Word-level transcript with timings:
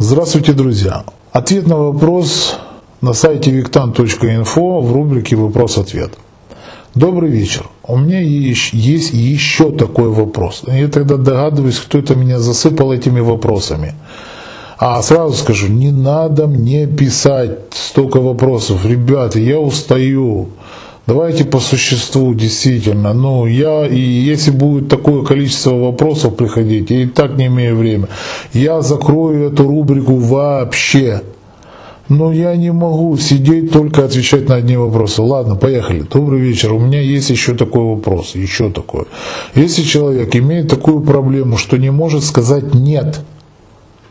Здравствуйте, 0.00 0.52
друзья! 0.52 1.04
Ответ 1.32 1.66
на 1.66 1.76
вопрос 1.76 2.56
на 3.00 3.14
сайте 3.14 3.50
виктан.инфо 3.50 4.80
в 4.80 4.92
рубрике 4.92 5.34
«Вопрос-ответ». 5.34 6.12
Добрый 6.94 7.30
вечер. 7.30 7.68
У 7.82 7.96
меня 7.98 8.20
есть 8.20 8.72
еще 9.12 9.72
такой 9.72 10.10
вопрос. 10.10 10.62
Я 10.68 10.86
тогда 10.86 11.16
догадываюсь, 11.16 11.80
кто 11.80 11.98
это 11.98 12.14
меня 12.14 12.38
засыпал 12.38 12.92
этими 12.92 13.18
вопросами. 13.18 13.94
А 14.78 15.02
сразу 15.02 15.34
скажу, 15.34 15.66
не 15.66 15.90
надо 15.90 16.46
мне 16.46 16.86
писать 16.86 17.58
столько 17.72 18.20
вопросов. 18.20 18.86
Ребята, 18.86 19.40
я 19.40 19.58
устаю. 19.58 20.50
Давайте 21.08 21.46
по 21.46 21.58
существу, 21.58 22.34
действительно. 22.34 23.14
Ну, 23.14 23.46
я, 23.46 23.86
и 23.86 23.98
если 23.98 24.50
будет 24.50 24.90
такое 24.90 25.24
количество 25.24 25.70
вопросов 25.70 26.36
приходить, 26.36 26.90
я 26.90 27.04
и 27.04 27.06
так 27.06 27.38
не 27.38 27.46
имею 27.46 27.78
времени, 27.78 28.08
я 28.52 28.82
закрою 28.82 29.48
эту 29.50 29.66
рубрику 29.66 30.16
вообще. 30.16 31.22
Но 32.10 32.30
я 32.30 32.54
не 32.56 32.72
могу 32.72 33.16
сидеть 33.16 33.72
только 33.72 34.04
отвечать 34.04 34.50
на 34.50 34.56
одни 34.56 34.76
вопросы. 34.76 35.22
Ладно, 35.22 35.56
поехали. 35.56 36.02
Добрый 36.02 36.40
вечер. 36.40 36.74
У 36.74 36.78
меня 36.78 37.00
есть 37.00 37.30
еще 37.30 37.54
такой 37.54 37.84
вопрос. 37.84 38.34
Еще 38.34 38.68
такой. 38.68 39.04
Если 39.54 39.84
человек 39.84 40.36
имеет 40.36 40.68
такую 40.68 41.00
проблему, 41.00 41.56
что 41.56 41.78
не 41.78 41.90
может 41.90 42.22
сказать 42.22 42.74
«нет», 42.74 43.20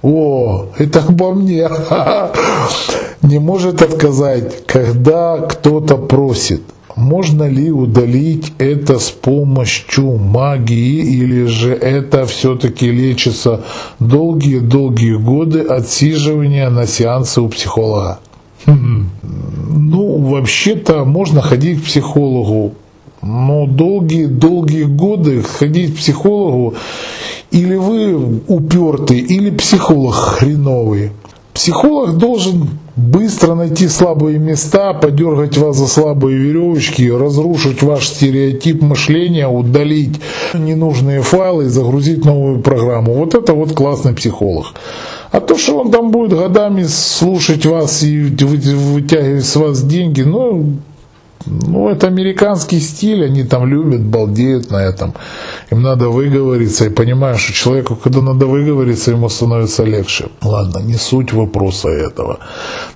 о, 0.00 0.68
это 0.78 1.00
обо 1.00 1.34
мне. 1.34 1.68
Не 3.20 3.40
может 3.40 3.82
отказать, 3.82 4.64
когда 4.66 5.38
кто-то 5.38 5.96
просит– 5.96 6.62
можно 6.98 7.48
ли 7.48 7.70
удалить 7.70 8.52
это 8.58 8.98
с 8.98 9.10
помощью 9.10 10.16
магии 10.18 10.98
или 10.98 11.46
же 11.46 11.72
это 11.72 12.26
все-таки 12.26 12.90
лечится 12.90 13.62
долгие-долгие 14.00 15.14
годы 15.14 15.60
отсиживания 15.60 16.68
на 16.70 16.86
сеансы 16.86 17.40
у 17.40 17.48
психолога? 17.48 18.18
Хм. 18.66 19.10
Ну, 19.22 20.18
вообще-то 20.18 21.04
можно 21.04 21.40
ходить 21.40 21.80
к 21.80 21.84
психологу, 21.84 22.74
но 23.22 23.66
долгие-долгие 23.66 24.84
годы 24.84 25.42
ходить 25.42 25.94
к 25.94 25.98
психологу 25.98 26.74
или 27.50 27.76
вы 27.76 28.40
упертый, 28.48 29.20
или 29.20 29.50
психолог 29.50 30.14
хреновый. 30.14 31.12
Психолог 31.54 32.18
должен 32.18 32.68
быстро 32.98 33.54
найти 33.54 33.88
слабые 33.88 34.38
места, 34.38 34.92
подергать 34.92 35.56
вас 35.56 35.76
за 35.76 35.86
слабые 35.86 36.36
веревочки, 36.36 37.08
разрушить 37.08 37.82
ваш 37.82 38.08
стереотип 38.08 38.82
мышления, 38.82 39.46
удалить 39.46 40.20
ненужные 40.52 41.22
файлы 41.22 41.66
и 41.66 41.68
загрузить 41.68 42.24
новую 42.24 42.60
программу. 42.60 43.14
Вот 43.14 43.34
это 43.34 43.54
вот 43.54 43.72
классный 43.72 44.14
психолог. 44.14 44.74
А 45.30 45.40
то, 45.40 45.56
что 45.56 45.78
он 45.78 45.90
там 45.90 46.10
будет 46.10 46.32
годами 46.32 46.84
слушать 46.84 47.66
вас 47.66 48.02
и 48.02 48.20
вытягивать 48.20 49.44
с 49.44 49.56
вас 49.56 49.82
деньги, 49.82 50.22
ну, 50.22 50.78
ну, 51.46 51.88
это 51.88 52.06
американский 52.06 52.80
стиль, 52.80 53.24
они 53.24 53.44
там 53.44 53.66
любят, 53.66 54.02
балдеют 54.02 54.70
на 54.70 54.82
этом. 54.82 55.14
Им 55.70 55.82
надо 55.82 56.08
выговориться, 56.08 56.86
и 56.86 56.90
понимаешь, 56.90 57.40
что 57.40 57.52
человеку, 57.52 57.96
когда 57.96 58.20
надо 58.20 58.46
выговориться, 58.46 59.10
ему 59.10 59.28
становится 59.28 59.84
легче. 59.84 60.26
Ладно, 60.42 60.78
не 60.78 60.94
суть 60.94 61.32
вопроса 61.32 61.88
этого. 61.88 62.38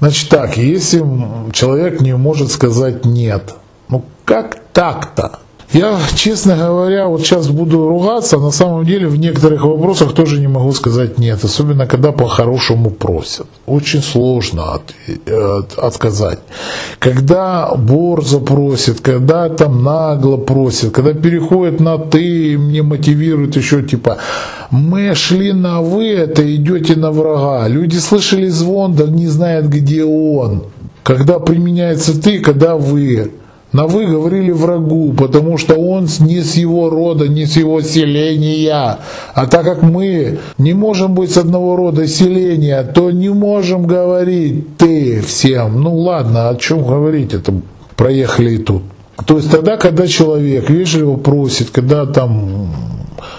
Значит 0.00 0.28
так, 0.28 0.56
если 0.56 1.04
человек 1.52 2.00
не 2.00 2.16
может 2.16 2.50
сказать 2.50 3.04
«нет», 3.04 3.54
ну 3.88 4.04
как 4.24 4.58
так-то? 4.72 5.38
Я, 5.72 5.98
честно 6.14 6.56
говоря, 6.56 7.06
вот 7.06 7.22
сейчас 7.22 7.48
буду 7.48 7.88
ругаться, 7.88 8.38
на 8.38 8.50
самом 8.50 8.84
деле 8.84 9.06
в 9.06 9.16
некоторых 9.16 9.64
вопросах 9.64 10.12
тоже 10.12 10.38
не 10.38 10.46
могу 10.46 10.72
сказать 10.72 11.18
нет, 11.18 11.42
особенно 11.44 11.86
когда 11.86 12.12
по-хорошему 12.12 12.90
просят. 12.90 13.46
Очень 13.64 14.02
сложно 14.02 14.74
от, 14.74 14.94
от, 15.26 15.78
отказать. 15.78 16.40
Когда 16.98 17.74
борзо 17.74 18.40
просит, 18.40 19.00
когда 19.00 19.48
там 19.48 19.82
нагло 19.82 20.36
просит, 20.36 20.92
когда 20.92 21.14
переходит 21.14 21.80
на 21.80 21.96
ты, 21.96 22.58
мне 22.58 22.82
мотивирует 22.82 23.56
еще 23.56 23.82
типа, 23.82 24.18
мы 24.70 25.14
шли 25.14 25.52
на 25.52 25.80
вы, 25.80 26.08
это 26.08 26.54
идете 26.54 26.96
на 26.96 27.12
врага. 27.12 27.66
Люди 27.68 27.96
слышали 27.96 28.48
звон, 28.48 28.94
да 28.94 29.06
не 29.06 29.26
знают, 29.26 29.66
где 29.66 30.04
он. 30.04 30.64
Когда 31.02 31.38
применяется 31.38 32.20
ты, 32.20 32.40
когда 32.40 32.76
вы. 32.76 33.32
На 33.72 33.86
вы 33.86 34.06
говорили 34.06 34.50
врагу, 34.50 35.14
потому 35.14 35.56
что 35.56 35.74
он 35.74 36.06
не 36.20 36.42
с 36.42 36.56
его 36.56 36.90
рода, 36.90 37.26
не 37.26 37.46
с 37.46 37.56
его 37.56 37.80
селения. 37.80 38.98
А 39.34 39.46
так 39.46 39.64
как 39.64 39.82
мы 39.82 40.38
не 40.58 40.74
можем 40.74 41.14
быть 41.14 41.32
с 41.32 41.38
одного 41.38 41.76
рода 41.76 42.06
селения, 42.06 42.82
то 42.82 43.10
не 43.10 43.30
можем 43.30 43.86
говорить 43.86 44.76
ты 44.76 45.22
всем. 45.22 45.80
Ну 45.80 45.96
ладно, 45.96 46.50
о 46.50 46.56
чем 46.56 46.86
говорить, 46.86 47.32
это 47.32 47.54
проехали 47.96 48.56
и 48.56 48.58
тут. 48.58 48.82
То 49.26 49.36
есть 49.36 49.50
тогда, 49.50 49.78
когда 49.78 50.06
человек 50.06 50.68
вежливо 50.68 51.16
просит, 51.16 51.70
когда 51.70 52.04
там 52.04 52.68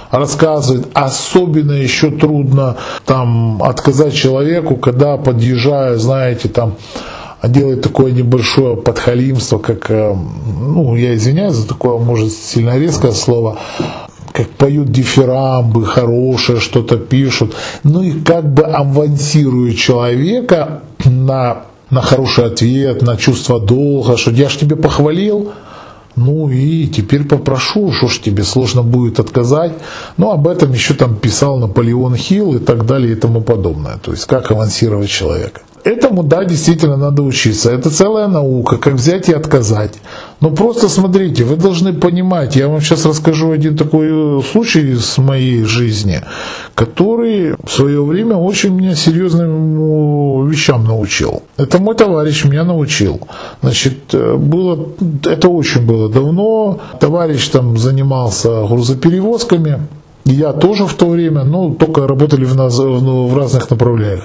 рассказывает, 0.09 0.87
особенно 0.93 1.73
еще 1.73 2.09
трудно 2.09 2.77
там 3.05 3.61
отказать 3.61 4.13
человеку, 4.13 4.77
когда 4.77 5.17
подъезжая, 5.17 5.97
знаете, 5.97 6.49
там 6.49 6.75
а 7.43 7.49
делает 7.49 7.81
такое 7.81 8.13
небольшое 8.13 8.77
подхалимство, 8.77 9.57
как, 9.59 9.91
э, 9.91 10.15
ну, 10.61 10.95
я 10.95 11.13
извиняюсь 11.13 11.55
за 11.55 11.67
такое, 11.67 11.97
может, 11.97 12.31
сильно 12.31 12.79
резкое 12.79 13.11
слово, 13.11 13.59
как 14.31 14.49
поют 14.51 14.89
дифирамбы, 14.89 15.85
хорошее 15.85 16.61
что-то 16.61 16.95
пишут, 16.95 17.53
ну 17.83 18.01
и 18.01 18.13
как 18.21 18.45
бы 18.53 18.63
авансируют 18.63 19.75
человека 19.75 20.83
на, 21.03 21.63
на 21.89 22.01
хороший 22.01 22.45
ответ, 22.45 23.01
на 23.01 23.17
чувство 23.17 23.59
долга, 23.59 24.15
что 24.15 24.31
я 24.31 24.47
ж 24.47 24.55
тебе 24.55 24.77
похвалил, 24.77 25.51
ну 26.15 26.47
и 26.47 26.87
теперь 26.87 27.25
попрошу, 27.25 27.91
что 27.91 28.07
ж 28.07 28.19
тебе 28.19 28.43
сложно 28.43 28.83
будет 28.83 29.19
отказать. 29.19 29.73
Ну, 30.15 30.31
об 30.31 30.47
этом 30.47 30.71
еще 30.71 30.93
там 30.93 31.15
писал 31.15 31.59
Наполеон 31.59 32.15
Хилл 32.15 32.55
и 32.55 32.59
так 32.59 32.85
далее 32.85 33.11
и 33.11 33.15
тому 33.15 33.41
подобное. 33.41 33.97
То 33.97 34.11
есть, 34.11 34.27
как 34.27 34.51
авансировать 34.51 35.09
человека. 35.09 35.61
Этому, 35.83 36.23
да, 36.23 36.45
действительно 36.45 36.95
надо 36.95 37.23
учиться. 37.23 37.71
Это 37.71 37.89
целая 37.89 38.27
наука, 38.27 38.77
как 38.77 38.93
взять 38.93 39.29
и 39.29 39.33
отказать. 39.33 39.93
Но 40.39 40.49
просто 40.49 40.87
смотрите, 40.87 41.43
вы 41.43 41.57
должны 41.57 41.93
понимать, 41.93 42.55
я 42.55 42.67
вам 42.69 42.81
сейчас 42.81 43.05
расскажу 43.05 43.51
один 43.51 43.75
такой 43.75 44.41
случай 44.43 44.91
из 44.91 45.17
моей 45.17 45.63
жизни, 45.63 46.21
который 46.73 47.55
в 47.63 47.69
свое 47.69 48.03
время 48.03 48.37
очень 48.37 48.73
меня 48.73 48.95
серьезным 48.95 50.47
вещам 50.47 50.85
научил. 50.85 51.43
Это 51.57 51.79
мой 51.79 51.95
товарищ 51.95 52.45
меня 52.45 52.63
научил. 52.63 53.19
Значит, 53.61 54.13
было, 54.13 54.87
это 55.25 55.49
очень 55.49 55.85
было 55.85 56.09
давно. 56.09 56.79
Товарищ 56.99 57.49
там 57.49 57.77
занимался 57.77 58.65
грузоперевозками. 58.67 59.79
Я 60.25 60.53
тоже 60.53 60.85
в 60.85 60.93
то 60.93 61.09
время, 61.09 61.43
но 61.43 61.73
только 61.73 62.07
работали 62.07 62.45
в, 62.45 62.55
нас, 62.55 62.79
в 62.79 63.37
разных 63.37 63.69
направлениях. 63.69 64.23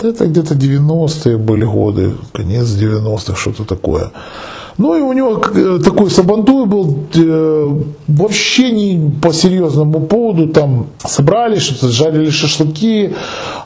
Это 0.00 0.26
где-то 0.26 0.54
90-е 0.54 1.38
были 1.38 1.64
годы, 1.64 2.12
конец 2.32 2.66
90-х, 2.66 3.36
что-то 3.36 3.64
такое. 3.64 4.10
Ну 4.78 4.96
и 4.96 5.00
у 5.00 5.12
него 5.12 5.40
э, 5.54 5.78
такой 5.84 6.10
сабантуй 6.10 6.66
был 6.66 7.06
э, 7.14 7.80
вообще 8.08 8.70
не 8.70 9.10
по 9.20 9.32
серьезному 9.32 10.00
поводу, 10.00 10.48
там 10.48 10.86
собрали 11.04 11.58
что-то, 11.58 11.88
жарили 11.88 12.30
шашлыки, 12.30 13.14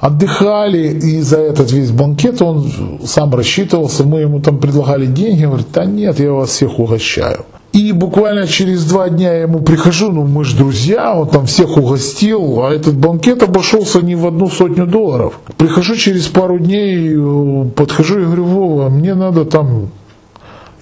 отдыхали, 0.01 0.89
и 0.89 1.21
за 1.21 1.39
этот 1.39 1.73
весь 1.73 1.91
банкет 1.91 2.43
он 2.43 2.71
сам 3.05 3.35
рассчитывался, 3.35 4.05
мы 4.05 4.21
ему 4.21 4.41
там 4.41 4.59
предлагали 4.59 5.07
деньги, 5.07 5.45
он 5.45 5.51
говорит, 5.51 5.69
да 5.73 5.85
нет, 5.85 6.21
я 6.21 6.33
вас 6.33 6.51
всех 6.51 6.79
угощаю. 6.79 7.45
И 7.77 7.93
буквально 7.93 8.47
через 8.47 8.87
два 8.87 9.11
дня 9.11 9.35
я 9.35 9.43
ему 9.43 9.61
прихожу, 9.61 10.11
ну 10.11 10.23
мы 10.23 10.45
же 10.45 10.57
друзья, 10.57 11.15
он 11.15 11.29
там 11.29 11.45
всех 11.45 11.77
угостил, 11.77 12.63
а 12.63 12.73
этот 12.73 12.97
банкет 12.97 13.43
обошелся 13.43 14.01
не 14.01 14.15
в 14.15 14.27
одну 14.27 14.49
сотню 14.49 14.87
долларов. 14.87 15.39
Прихожу 15.59 15.95
через 15.97 16.27
пару 16.27 16.59
дней, 16.59 17.15
э, 17.15 17.69
подхожу 17.77 18.21
и 18.21 18.25
говорю, 18.25 18.45
Вова, 18.45 18.89
мне 18.89 19.15
надо 19.15 19.45
там, 19.45 19.91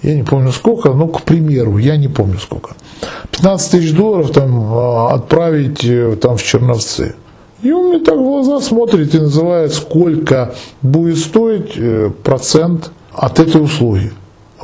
я 0.03 0.15
не 0.15 0.23
помню 0.23 0.53
сколько, 0.53 0.93
ну 0.93 1.09
к 1.09 1.23
примеру, 1.23 1.77
я 1.79 1.97
не 1.97 2.07
помню 2.07 2.37
сколько, 2.37 2.75
15 3.31 3.71
тысяч 3.71 3.93
долларов 3.93 4.31
там 4.31 4.55
э, 4.55 5.15
отправить 5.15 5.83
э, 5.83 6.15
там 6.15 6.37
в 6.37 6.43
Черновцы. 6.43 7.15
И 7.61 7.73
он 7.73 7.89
мне 7.89 7.99
так 7.99 8.15
в 8.15 8.23
глаза 8.23 8.61
смотрит 8.61 9.13
и 9.13 9.19
называет, 9.19 9.73
сколько 9.73 10.55
будет 10.81 11.17
стоить 11.17 11.77
процент 12.23 12.91
от 13.11 13.41
этой 13.41 13.61
услуги. 13.61 14.13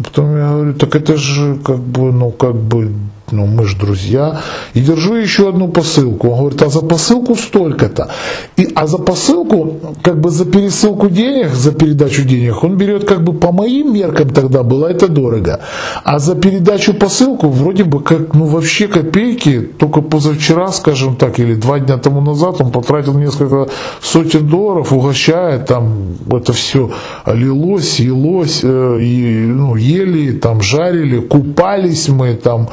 А 0.02 0.04
потом 0.04 0.36
я 0.36 0.52
говорю, 0.52 0.74
так 0.74 0.96
это 0.96 1.16
же 1.16 1.60
как 1.64 1.78
бы, 1.78 2.12
ну 2.12 2.32
как 2.32 2.56
бы 2.56 2.92
ну 3.32 3.46
мы 3.46 3.66
же 3.66 3.78
друзья, 3.78 4.42
и 4.74 4.82
держу 4.82 5.16
еще 5.16 5.50
одну 5.50 5.68
посылку. 5.68 6.30
Он 6.30 6.40
говорит, 6.40 6.62
а 6.62 6.70
за 6.70 6.82
посылку 6.82 7.36
столько-то. 7.36 8.10
И, 8.58 8.70
а 8.76 8.88
за 8.88 8.98
посылку, 8.98 9.78
как 10.02 10.20
бы 10.20 10.30
за 10.30 10.46
пересылку 10.46 11.10
денег, 11.10 11.54
за 11.54 11.72
передачу 11.72 12.24
денег, 12.24 12.64
он 12.64 12.78
берет 12.78 13.06
как 13.06 13.24
бы 13.24 13.34
по 13.34 13.52
моим 13.52 13.94
меркам 13.94 14.30
тогда 14.30 14.64
было 14.64 14.88
это 14.88 15.08
дорого. 15.08 15.60
А 16.04 16.20
за 16.20 16.36
передачу 16.36 16.94
посылку 16.94 17.50
вроде 17.50 17.84
бы 17.84 18.02
как, 18.02 18.34
ну 18.34 18.46
вообще 18.46 18.88
копейки, 18.88 19.60
только 19.80 20.02
позавчера, 20.02 20.72
скажем 20.72 21.16
так, 21.16 21.40
или 21.40 21.56
два 21.56 21.80
дня 21.80 21.98
тому 21.98 22.22
назад 22.22 22.62
он 22.62 22.72
потратил 22.72 23.18
несколько 23.18 23.68
сотен 24.02 24.48
долларов, 24.48 24.94
угощает, 24.94 25.66
там 25.66 26.16
это 26.30 26.54
все 26.54 26.92
лилось, 27.26 28.00
елось, 28.00 28.62
э, 28.64 28.98
и, 29.02 29.46
ну, 29.46 29.76
ели, 29.76 30.32
там 30.32 30.62
жарили, 30.62 31.20
купались 31.20 32.10
мы, 32.10 32.34
там 32.36 32.70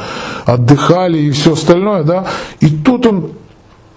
отдыхали 0.49 1.19
и 1.19 1.31
все 1.31 1.53
остальное, 1.53 2.03
да. 2.03 2.27
И 2.61 2.69
тут 2.71 3.07
он 3.07 3.31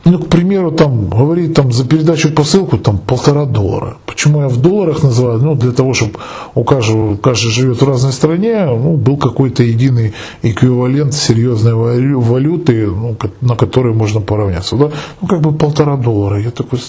ну, 0.03 0.17
к 0.17 0.29
примеру, 0.29 0.71
там 0.71 1.09
говорит 1.09 1.53
там 1.53 1.71
за 1.71 1.85
передачу 1.85 2.31
посылку 2.33 2.77
там 2.79 2.97
полтора 2.97 3.45
доллара. 3.45 3.97
Почему 4.07 4.41
я 4.41 4.47
в 4.47 4.57
долларах 4.57 5.03
называю? 5.03 5.39
Ну, 5.39 5.55
для 5.55 5.71
того, 5.71 5.93
чтобы 5.93 6.13
у 6.55 6.63
каждого, 6.63 7.15
каждый 7.17 7.51
живет 7.51 7.81
в 7.81 7.87
разной 7.87 8.11
стране, 8.11 8.65
ну, 8.65 8.97
был 8.97 9.17
какой-то 9.17 9.61
единый 9.61 10.13
эквивалент 10.41 11.13
серьезной 11.13 11.75
валюты, 12.15 12.87
ну, 12.87 13.15
на 13.41 13.55
которой 13.55 13.93
можно 13.93 14.21
поравняться. 14.21 14.75
Да? 14.75 14.89
Ну, 15.21 15.27
как 15.27 15.41
бы 15.41 15.51
полтора 15.51 15.97
доллара. 15.97 16.41
Я 16.41 16.49
такой, 16.49 16.79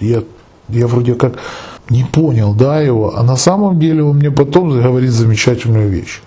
я, 0.00 0.22
я 0.68 0.86
вроде 0.86 1.14
как 1.14 1.38
не 1.88 2.04
понял, 2.04 2.52
да, 2.52 2.82
его, 2.82 3.16
а 3.16 3.22
на 3.22 3.36
самом 3.36 3.78
деле 3.78 4.02
он 4.02 4.16
мне 4.16 4.30
потом 4.30 4.68
говорит 4.68 5.10
замечательную 5.10 5.88
вещь. 5.88 6.20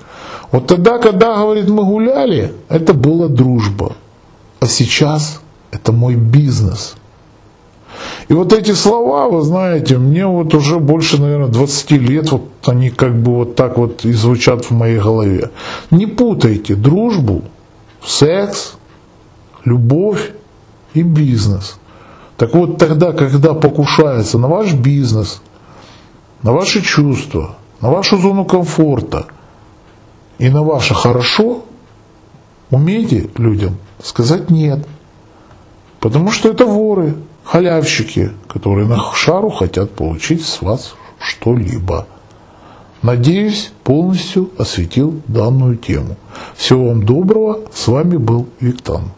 Вот 0.51 0.67
тогда, 0.67 0.97
когда, 0.97 1.37
говорит, 1.37 1.69
мы 1.69 1.85
гуляли, 1.85 2.53
это 2.67 2.93
была 2.93 3.27
дружба. 3.27 3.95
А 4.59 4.67
сейчас 4.67 5.41
это 5.71 5.91
мой 5.91 6.15
бизнес. 6.15 6.95
И 8.27 8.33
вот 8.33 8.53
эти 8.53 8.71
слова, 8.71 9.29
вы 9.29 9.41
знаете, 9.41 9.97
мне 9.97 10.25
вот 10.25 10.53
уже 10.53 10.79
больше, 10.79 11.21
наверное, 11.21 11.47
20 11.47 11.91
лет, 11.91 12.31
вот 12.31 12.49
они 12.65 12.89
как 12.89 13.15
бы 13.15 13.35
вот 13.35 13.55
так 13.55 13.77
вот 13.77 14.05
и 14.05 14.11
звучат 14.11 14.65
в 14.65 14.71
моей 14.71 14.99
голове. 14.99 15.51
Не 15.89 16.05
путайте 16.05 16.75
дружбу, 16.75 17.43
секс, 18.03 18.75
любовь 19.65 20.31
и 20.93 21.01
бизнес. 21.01 21.77
Так 22.37 22.55
вот 22.55 22.77
тогда, 22.77 23.11
когда 23.11 23.53
покушается 23.53 24.37
на 24.37 24.47
ваш 24.47 24.73
бизнес, 24.73 25.41
на 26.43 26.51
ваши 26.51 26.81
чувства, 26.81 27.55
на 27.81 27.89
вашу 27.89 28.17
зону 28.17 28.45
комфорта 28.45 29.27
и 30.39 30.49
на 30.49 30.63
ваше 30.63 30.93
хорошо, 30.93 31.65
умейте 32.69 33.29
людям 33.37 33.77
сказать 34.01 34.49
нет– 34.49 34.87
Потому 36.01 36.31
что 36.31 36.49
это 36.49 36.65
воры, 36.65 37.13
халявщики, 37.43 38.31
которые 38.47 38.87
на 38.87 39.13
шару 39.13 39.51
хотят 39.51 39.91
получить 39.91 40.43
с 40.43 40.61
вас 40.61 40.95
что-либо. 41.19 42.07
Надеюсь, 43.03 43.71
полностью 43.83 44.49
осветил 44.57 45.21
данную 45.27 45.77
тему. 45.77 46.17
Всего 46.55 46.87
вам 46.87 47.05
доброго. 47.05 47.59
С 47.71 47.87
вами 47.87 48.17
был 48.17 48.47
Виктан. 48.59 49.11